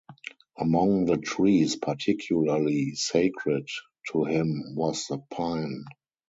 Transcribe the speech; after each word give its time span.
Among 0.57 1.05
the 1.05 1.17
trees 1.17 1.75
particularly 1.75 2.95
sacred 2.95 3.67
to 4.11 4.23
him 4.23 4.73
was 4.75 5.05
the 5.05 5.19
pine. 5.19 5.83